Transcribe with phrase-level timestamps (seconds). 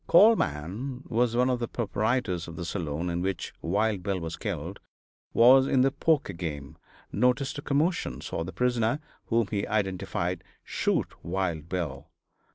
[0.07, 4.35] Carl Mann was one of the proprietors of the saloon in which Wild Bill was
[4.35, 4.79] killed;
[5.31, 6.75] was in the poker game;
[7.11, 12.07] noticed a commotion; saw the prisoner (whom he identified) shoot Wild Bill.